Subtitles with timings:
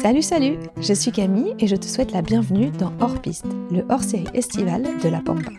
[0.00, 3.84] Salut salut, je suis Camille et je te souhaite la bienvenue dans Hors Piste, le
[3.90, 5.50] hors-série estival de La Pampa.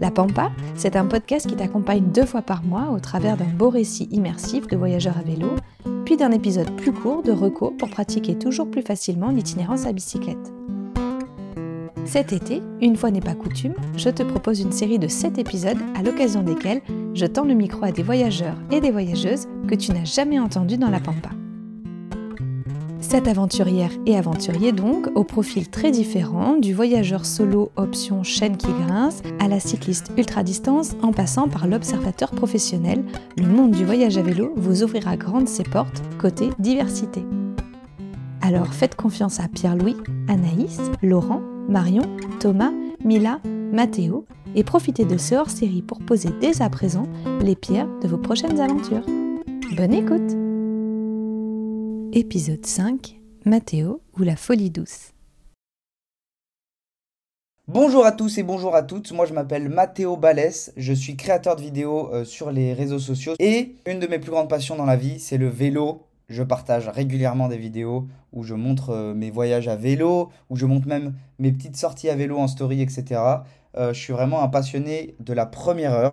[0.00, 3.68] La Pampa, c'est un podcast qui t'accompagne deux fois par mois au travers d'un beau
[3.68, 5.50] récit immersif de voyageurs à vélo,
[6.06, 10.50] puis d'un épisode plus court de recours pour pratiquer toujours plus facilement l'itinérance à bicyclette.
[12.06, 15.78] Cet été, une fois n'est pas coutume, je te propose une série de 7 épisodes
[15.94, 16.80] à l'occasion desquels
[17.12, 20.78] je tends le micro à des voyageurs et des voyageuses que tu n'as jamais entendus
[20.78, 21.28] dans la Pampa.
[23.12, 28.72] Cette aventurière et aventurier donc, au profil très différent, du voyageur solo option chaîne qui
[28.72, 33.04] grince, à la cycliste ultra-distance, en passant par l'observateur professionnel,
[33.36, 37.22] le monde du voyage à vélo vous ouvrira grandes ses portes côté diversité.
[38.40, 42.08] Alors faites confiance à Pierre-Louis, Anaïs, Laurent, Marion,
[42.40, 42.72] Thomas,
[43.04, 43.40] Mila,
[43.74, 47.06] Mathéo et profitez de ce hors-série pour poser dès à présent
[47.42, 49.04] les pierres de vos prochaines aventures.
[49.76, 50.41] Bonne écoute
[52.14, 55.14] Épisode 5 Mathéo ou la folie douce
[57.66, 61.56] Bonjour à tous et bonjour à toutes, moi je m'appelle Mathéo Balès, je suis créateur
[61.56, 64.84] de vidéos euh, sur les réseaux sociaux et une de mes plus grandes passions dans
[64.84, 66.02] la vie c'est le vélo.
[66.28, 70.66] Je partage régulièrement des vidéos où je montre euh, mes voyages à vélo, où je
[70.66, 73.22] montre même mes petites sorties à vélo en story, etc.
[73.78, 76.12] Euh, je suis vraiment un passionné de la première heure.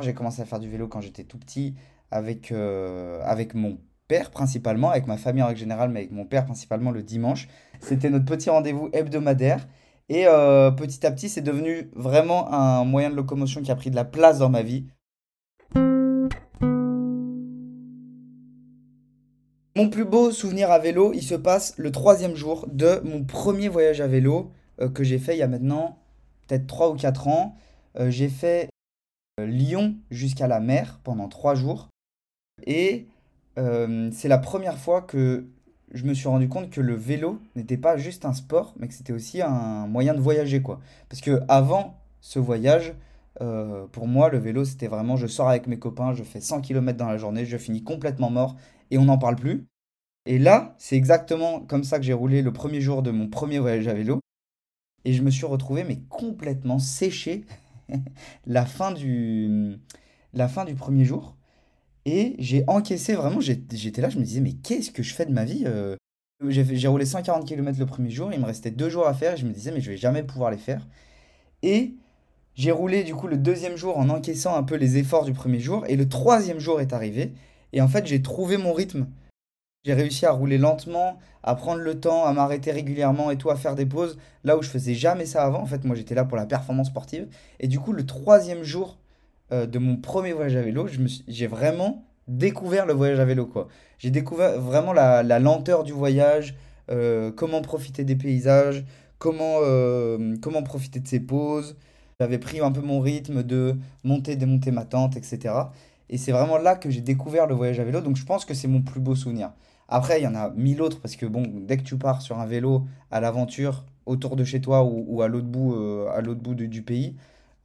[0.00, 1.74] J'ai commencé à faire du vélo quand j'étais tout petit
[2.10, 3.76] avec, avec mon
[4.08, 7.48] père principalement, avec ma famille en règle générale, mais avec mon père principalement le dimanche.
[7.80, 9.68] C'était notre petit rendez-vous hebdomadaire.
[10.08, 13.90] Et euh, petit à petit, c'est devenu vraiment un moyen de locomotion qui a pris
[13.90, 14.86] de la place dans ma vie.
[19.76, 23.68] Mon plus beau souvenir à vélo, il se passe le troisième jour de mon premier
[23.68, 25.98] voyage à vélo euh, que j'ai fait il y a maintenant
[26.46, 27.54] peut-être 3 ou 4 ans.
[28.00, 28.70] Euh, j'ai fait
[29.38, 31.88] Lyon jusqu'à la mer pendant 3 jours.
[32.66, 33.06] Et
[33.58, 35.46] euh, c'est la première fois que
[35.92, 38.94] je me suis rendu compte que le vélo n'était pas juste un sport, mais que
[38.94, 40.80] c'était aussi un moyen de voyager, quoi.
[41.08, 42.94] Parce que avant ce voyage,
[43.40, 46.60] euh, pour moi, le vélo, c'était vraiment, je sors avec mes copains, je fais 100
[46.60, 48.56] km dans la journée, je finis complètement mort
[48.90, 49.66] et on n'en parle plus.
[50.26, 53.58] Et là, c'est exactement comme ça que j'ai roulé le premier jour de mon premier
[53.58, 54.20] voyage à vélo.
[55.04, 57.44] Et je me suis retrouvé, mais complètement séché
[58.46, 59.78] la fin du,
[60.34, 61.37] la fin du premier jour.
[62.04, 65.32] Et j'ai encaissé vraiment, j'étais là, je me disais, mais qu'est-ce que je fais de
[65.32, 65.96] ma vie euh?
[66.48, 69.36] J'ai roulé 140 km le premier jour, il me restait deux jours à faire, et
[69.36, 70.86] je me disais, mais je vais jamais pouvoir les faire.
[71.62, 71.94] Et
[72.54, 75.58] j'ai roulé du coup le deuxième jour en encaissant un peu les efforts du premier
[75.58, 77.32] jour, et le troisième jour est arrivé,
[77.72, 79.08] et en fait j'ai trouvé mon rythme.
[79.84, 83.56] J'ai réussi à rouler lentement, à prendre le temps, à m'arrêter régulièrement et tout, à
[83.56, 85.60] faire des pauses, là où je faisais jamais ça avant.
[85.60, 87.28] En fait, moi j'étais là pour la performance sportive.
[87.60, 88.98] Et du coup, le troisième jour,
[89.50, 90.86] euh, de mon premier voyage à vélo,
[91.26, 93.50] j'ai vraiment découvert le voyage à vélo.
[93.98, 96.54] J'ai découvert vraiment la, lenteur du voyage,
[96.90, 98.84] euh, comment profiter des paysages,
[99.18, 101.76] comment, euh, comment profiter de ses pauses.
[102.20, 105.54] J'avais pris un peu mon rythme de monter, démonter ma tente, etc.
[106.10, 108.00] Et c'est vraiment là que j'ai découvert le voyage à vélo.
[108.02, 109.52] Donc je pense que c'est mon plus beau souvenir.
[109.88, 112.38] Après, il y en a mille autres parce que bon, dès que tu pars sur
[112.38, 115.74] un vélo à l'aventure autour de chez toi ou, à l'autre bout,
[116.12, 117.16] à l'autre bout du pays,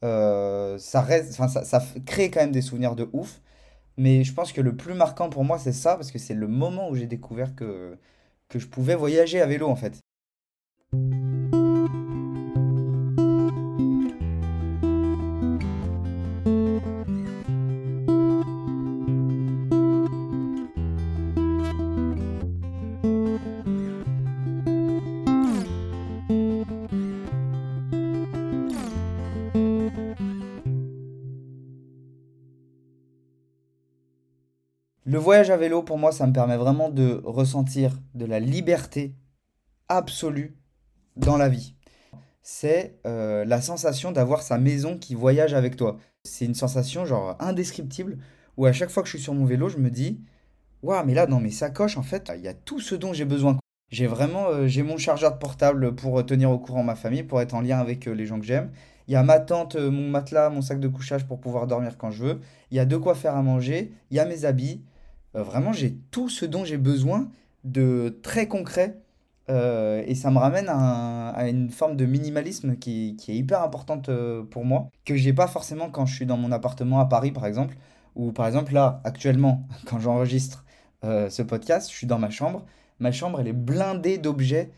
[0.04, 3.42] euh, ça, reste, ça, ça crée quand même des souvenirs de ouf.
[3.98, 6.48] Mais je pense que le plus marquant pour moi, c'est ça, parce que c'est le
[6.48, 7.98] moment où j'ai découvert que,
[8.50, 10.00] que je pouvais voyager à vélo, en fait.
[35.14, 39.14] Le voyage à vélo, pour moi, ça me permet vraiment de ressentir de la liberté
[39.88, 40.58] absolue
[41.18, 41.76] dans la vie.
[42.42, 46.00] C'est euh, la sensation d'avoir sa maison qui voyage avec toi.
[46.24, 48.18] C'est une sensation genre indescriptible
[48.58, 50.20] où à chaque fois que je suis sur mon vélo, je me dis
[50.82, 53.26] Waouh, mais là dans mes sacoches, en fait, il y a tout ce dont j'ai
[53.26, 53.60] besoin.
[53.92, 57.40] J'ai vraiment euh, j'ai mon chargeur de portable pour tenir au courant ma famille, pour
[57.40, 58.72] être en lien avec euh, les gens que j'aime.
[59.08, 62.10] Il y a ma tente, mon matelas, mon sac de couchage pour pouvoir dormir quand
[62.10, 62.40] je veux.
[62.72, 63.92] Il y a de quoi faire à manger.
[64.10, 64.82] Il y a mes habits.
[65.36, 67.30] Euh, vraiment, j'ai tout ce dont j'ai besoin
[67.64, 69.00] de très concret.
[69.50, 74.44] Euh, et ça me ramène à, une forme de minimalisme qui, est hyper importante euh,
[74.44, 77.46] pour moi, que j'ai pas forcément quand je suis dans mon appartement à Paris, par
[77.46, 77.76] exemple,
[78.16, 80.66] ou par exemple là, actuellement, quand j'enregistre
[81.04, 82.66] ce podcast, je suis dans ma chambre.
[83.00, 84.72] Ma chambre, elle est blindée d'objets,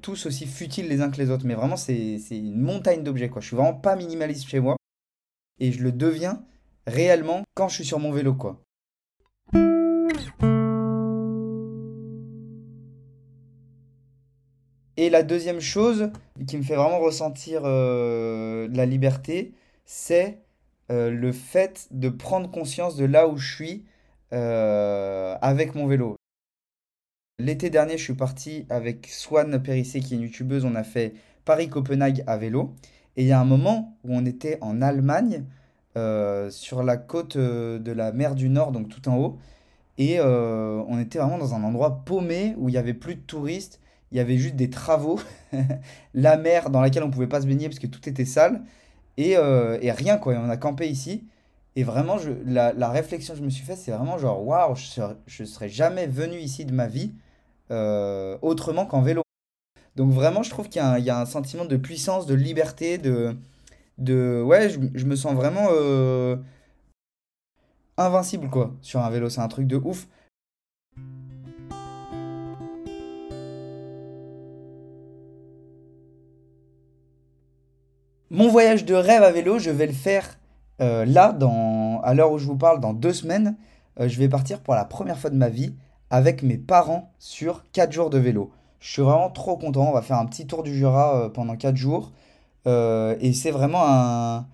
[0.00, 1.44] tous aussi futiles les uns que les autres.
[1.44, 3.42] Mais vraiment, c'est une montagne d'objets, quoi.
[3.42, 4.76] Je suis vraiment pas minimaliste chez moi.
[5.58, 6.44] Et je le deviens
[6.86, 8.60] réellement quand je suis sur mon vélo, quoi.
[14.96, 16.10] Et la deuxième chose
[16.46, 19.52] qui me fait vraiment ressentir euh, la liberté,
[19.84, 20.38] c'est
[20.92, 23.84] euh, le fait de prendre conscience de là où je suis
[24.32, 26.16] euh, avec mon vélo.
[27.40, 30.64] L'été dernier, je suis parti avec Swan Périssé, qui est une youtubeuse.
[30.64, 31.14] On a fait
[31.44, 32.74] Paris-Copenhague à vélo.
[33.16, 35.44] Et il y a un moment où on était en Allemagne,
[35.94, 39.38] sur la côte de la mer du Nord, donc tout en haut.
[39.98, 43.80] Et on était vraiment dans un endroit paumé où il n'y avait plus de touristes
[44.14, 45.18] il y avait juste des travaux,
[46.14, 48.62] la mer dans laquelle on pouvait pas se baigner parce que tout était sale,
[49.16, 50.34] et, euh, et rien quoi.
[50.34, 51.26] on a campé ici.
[51.74, 54.76] Et vraiment, je, la, la réflexion que je me suis faite, c'est vraiment genre, waouh,
[54.76, 57.12] je je serais jamais venu ici de ma vie
[57.72, 59.22] euh, autrement qu'en vélo.
[59.96, 63.36] Donc vraiment, je trouve qu'il y, y, a un sentiment de puissance, de liberté, de...
[63.98, 66.36] je, me sens vraiment euh,
[67.96, 69.28] invincible, quoi, sur un vélo.
[69.28, 70.08] C'est un truc de ouf.
[78.30, 80.38] Mon voyage de rêve à vélo, je vais le faire
[80.80, 81.36] euh, là,
[82.02, 83.56] à l'heure où je vous parle, dans deux semaines.
[84.00, 85.76] Euh, je vais partir pour la première fois de ma vie
[86.10, 88.50] avec mes parents sur 4 jours de vélo.
[88.80, 89.88] Je suis vraiment trop content.
[89.88, 92.12] On va faire un petit tour du Jura pendant 4 jours.
[92.66, 94.46] Et c'est vraiment un,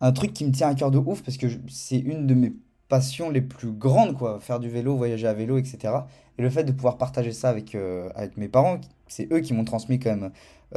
[0.00, 2.52] un, truc qui me tient à cœur de ouf parce que c'est une de mes
[2.88, 4.38] passions les plus grandes, quoi.
[4.40, 5.94] Faire du vélo, voyager à vélo, etc.
[6.38, 7.74] Et le fait de pouvoir partager ça avec,
[8.14, 10.30] avec mes parents, c'est eux qui m'ont transmis quand même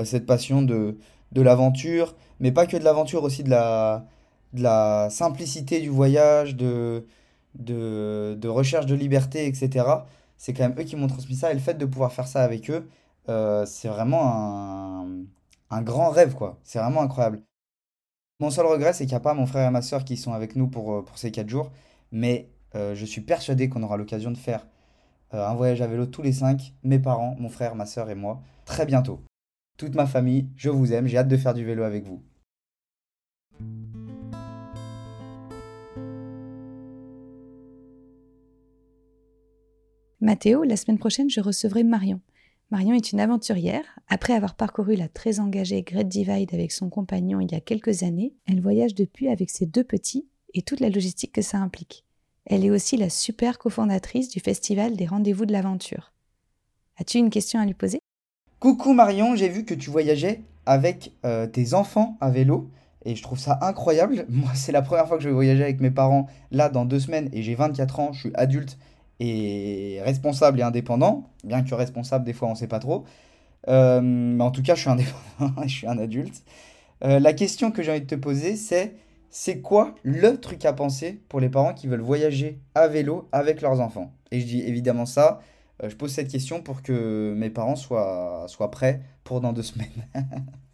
[0.05, 0.97] cette passion de,
[1.31, 4.05] de l'aventure, mais pas que de l'aventure, aussi de la,
[4.53, 7.05] de la simplicité du voyage, de,
[7.55, 9.85] de, recherche de liberté, etc.
[10.37, 12.43] C'est quand même eux qui m'ont transmis ça, et le fait de pouvoir faire ça
[12.43, 12.87] avec eux,
[13.29, 15.07] euh, c'est vraiment un,
[15.81, 16.59] grand rêve, quoi.
[16.63, 17.43] C'est vraiment incroyable.
[18.39, 20.33] Mon seul regret, c'est qu'il n'y a pas mon frère et ma soeur qui sont
[20.33, 21.71] avec nous pour, euh, pour ces 4 jours,
[22.11, 24.67] mais euh, je suis persuadé qu'on aura l'occasion de faire
[25.31, 28.41] un voyage à vélo tous les 5, mes parents, mon frère, ma soeur et moi,
[28.65, 29.21] très bientôt
[29.77, 32.23] toute ma famille, je vous aime, j'ai hâte de faire du vélo avec vous.
[40.19, 42.19] Mathéo, la semaine prochaine, je recevrai Marion.
[42.69, 43.85] Marion est une aventurière.
[44.09, 48.03] Après avoir parcouru la très engagée Great Divide avec son compagnon il y a quelques
[48.03, 52.03] années, elle voyage depuis avec ses deux petits et toute la logistique que ça implique.
[52.45, 56.11] Elle est aussi la super cofondatrice du festival des rendez-vous de l'aventure.
[56.97, 57.99] As-tu une question à lui poser?
[58.59, 62.69] Coucou Marion, j'ai vu que tu voyageais avec euh, tes enfants à vélo
[63.05, 64.25] et je trouve ça incroyable.
[64.29, 66.99] Moi, c'est la première fois que je vais voyager avec mes parents là dans deux
[66.99, 68.77] semaines et j'ai 24 ans, je suis adulte
[69.19, 73.05] et responsable et indépendant, bien que responsable des fois on sait pas trop.
[73.67, 76.43] Euh, mais en tout cas, je suis indépendant et je suis un adulte.
[77.03, 78.95] Euh, la question que j'ai envie de te poser, c'est
[79.29, 83.61] c'est quoi le truc à penser pour les parents qui veulent voyager à vélo avec
[83.61, 84.13] leurs enfants?
[84.31, 85.41] Et je dis évidemment ça
[85.83, 89.63] euh, je pose cette question pour que mes parents soient, soient prêts pour dans deux
[89.63, 90.07] semaines.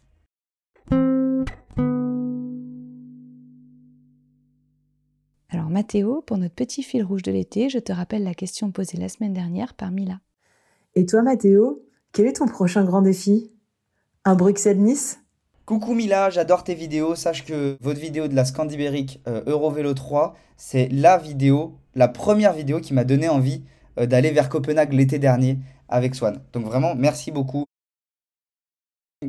[5.74, 9.08] Mathéo, pour notre petit fil rouge de l'été, je te rappelle la question posée la
[9.08, 10.20] semaine dernière par Mila.
[10.94, 13.50] Et toi Mathéo, quel est ton prochain grand défi?
[14.24, 15.18] Un Bruxelles-Nice
[15.66, 17.16] Coucou Mila, j'adore tes vidéos.
[17.16, 22.52] Sache que votre vidéo de la Scandibérique euh, Eurovélo 3, c'est la vidéo, la première
[22.52, 23.64] vidéo qui m'a donné envie
[23.98, 26.40] euh, d'aller vers Copenhague l'été dernier avec Swan.
[26.52, 27.64] Donc vraiment, merci beaucoup.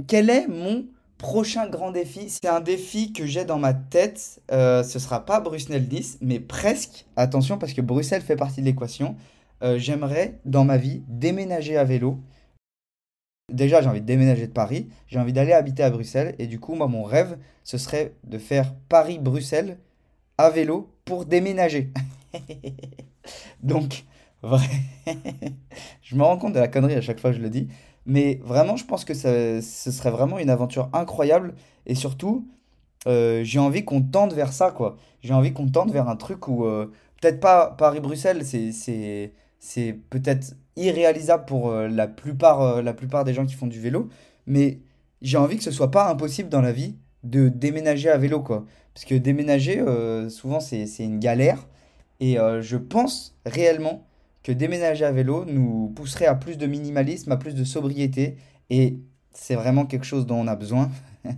[0.05, 0.85] Quel est mon
[1.17, 4.41] prochain grand défi C'est un défi que j'ai dans ma tête.
[4.51, 7.05] Euh, ce sera pas Bruxelles-Nice, mais presque.
[7.15, 9.15] Attention, parce que Bruxelles fait partie de l'équation.
[9.63, 12.19] Euh, j'aimerais, dans ma vie, déménager à vélo.
[13.51, 14.89] Déjà, j'ai envie de déménager de Paris.
[15.07, 16.35] J'ai envie d'aller habiter à Bruxelles.
[16.39, 19.77] Et du coup, moi, mon rêve, ce serait de faire Paris-Bruxelles
[20.37, 21.91] à vélo pour déménager.
[23.63, 24.05] Donc,
[24.45, 24.67] Vrai.
[26.03, 27.67] je me rends compte de la connerie à chaque fois que je le dis.
[28.05, 31.55] Mais vraiment, je pense que ce serait vraiment une aventure incroyable.
[31.85, 32.47] Et surtout,
[33.07, 34.97] euh, j'ai envie qu'on tente vers ça, quoi.
[35.21, 38.71] J'ai envie qu'on tente vers un truc où, euh, peut-être pas Paris-Bruxelles, c'est,
[39.59, 44.09] c'est, peut-être irréalisable pour euh, la, plupart, la plupart des gens qui font du vélo.
[44.47, 44.79] Mais
[45.21, 48.65] j'ai envie que ce soit pas impossible dans la vie de déménager à vélo, quoi.
[48.93, 49.83] Parce que déménager,
[50.29, 51.67] souvent, c'est une galère.
[52.19, 54.05] Et je pense réellement
[54.45, 58.37] que déménager à vélo nous pousserait à plus de minimalisme, à plus de sobriété.
[58.69, 58.99] Et
[59.33, 60.91] c'est vraiment quelque chose dont on a besoin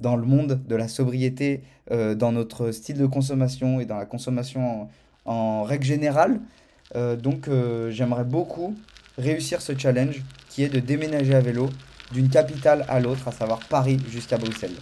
[0.00, 4.04] dans le monde de la sobriété, euh, dans notre style de consommation et dans la
[4.04, 4.88] consommation
[5.24, 6.40] en, règle générale.
[6.96, 8.74] Euh, donc euh, j'aimerais beaucoup
[9.16, 11.70] réussir ce challenge qui est de déménager à vélo
[12.12, 14.74] d'une capitale à l'autre, à savoir Paris jusqu'à Bruxelles.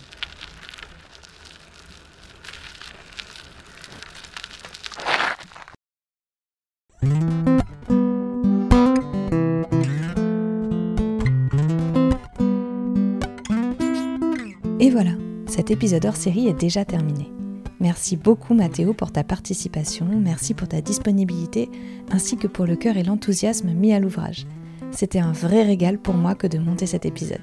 [15.55, 17.31] Cet épisode hors série est déjà terminé.
[17.79, 21.71] Merci beaucoup Mathéo pour ta participation, merci pour ta disponibilité,
[22.11, 24.49] ainsi que pour le cœur et l'enthousiasme mis à l'ouvrage.
[24.91, 27.39] C'était un vrai régal pour moi que de monter cet épisode.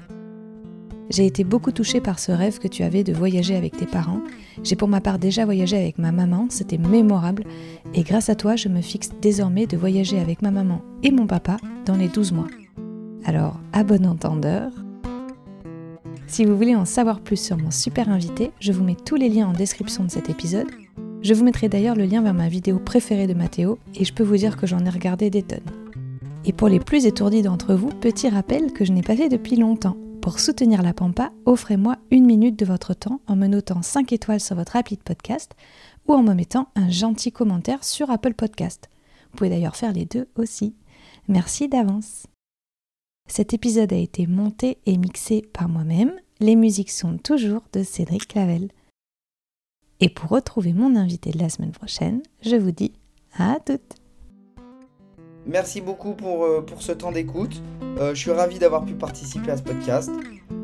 [1.08, 4.20] J'ai été beaucoup touchée par ce rêve que tu avais de voyager avec tes parents.
[4.62, 7.44] J'ai pour ma part déjà voyagé avec ma maman, c'était mémorable,
[7.94, 11.26] et grâce à toi, je me fixe désormais de voyager avec ma maman et mon
[11.26, 12.48] papa dans les 12 mois.
[13.24, 14.70] Alors, à bon entendeur.
[16.32, 19.28] Si vous voulez en savoir plus sur mon super invité, je vous mets tous les
[19.28, 20.70] liens en description de cet épisode.
[21.20, 24.22] Je vous mettrai d'ailleurs le lien vers ma vidéo préférée de Mathéo, et je peux
[24.22, 25.60] vous dire que j'en ai regardé des tonnes.
[26.46, 29.56] Et pour les plus étourdis d'entre vous, petit rappel que je n'ai pas fait depuis
[29.56, 29.98] longtemps.
[30.22, 34.40] Pour soutenir la Pampa, offrez-moi une minute de votre temps en me notant 5 étoiles
[34.40, 35.52] sur votre appli de podcast
[36.08, 38.88] ou en me mettant un gentil commentaire sur Apple Podcast.
[39.32, 40.74] Vous pouvez d'ailleurs faire les deux aussi.
[41.28, 42.24] Merci d'avance.
[43.34, 46.12] Cet épisode a été monté et mixé par moi-même.
[46.40, 48.68] Les musiques sont toujours de Cédric Clavel.
[50.00, 52.92] Et pour retrouver mon invité de la semaine prochaine, je vous dis
[53.38, 53.94] à toutes.
[55.46, 57.62] Merci beaucoup pour, euh, ce temps d'écoute.
[57.96, 60.10] Euh, je suis ravi d'avoir pu participer à ce podcast.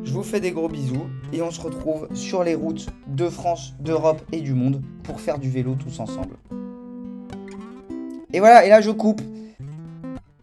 [0.05, 3.73] Je vous fais des gros bisous et on se retrouve sur les routes de France,
[3.81, 6.37] d'Europe et du monde pour faire du vélo tous ensemble.
[8.35, 9.23] Et voilà, et là je coupe.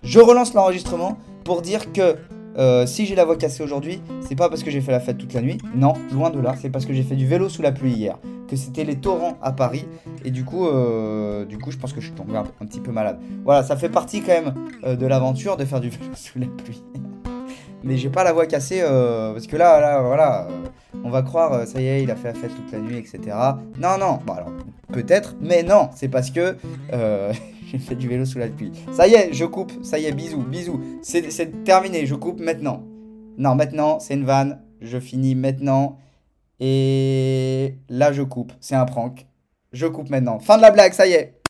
[0.01, 2.17] Je relance l'enregistrement pour dire que
[2.57, 5.17] euh, si j'ai la voix cassée aujourd'hui, c'est pas parce que j'ai fait la fête
[5.17, 5.57] toute la nuit.
[5.75, 6.55] Non, loin de là.
[6.59, 8.17] C'est parce que j'ai fait du vélo sous la pluie hier.
[8.49, 9.85] Que c'était les torrents à Paris.
[10.23, 12.91] Et du coup, euh, du coup, je pense que je suis tombé un, petit peu
[12.91, 13.19] malade.
[13.43, 16.47] Voilà, ça fait partie quand même euh, de l'aventure de faire du vélo sous la
[16.47, 16.83] pluie.
[17.83, 20.47] Mais j'ai pas la voix cassée parce que là, là, voilà,
[21.03, 23.19] on va croire, ça y est, il a fait la fête toute la nuit, etc.
[23.77, 24.19] Non, non.
[24.25, 24.51] Bon alors,
[24.91, 25.89] peut-être, mais non.
[25.93, 26.55] C'est parce que
[27.71, 28.71] j'ai fait du vélo sous la pluie.
[28.91, 29.71] Ça y est, je coupe.
[29.83, 30.79] Ça y est, bisous, bisous.
[31.01, 32.83] C'est terminé, je coupe maintenant.
[33.37, 34.61] Non, maintenant, c'est une vanne.
[34.81, 35.97] Je finis maintenant.
[36.59, 38.53] Et là, je coupe.
[38.59, 39.25] C'est un prank.
[39.71, 40.39] Je coupe maintenant.
[40.39, 41.41] Fin de la blague, ça y est.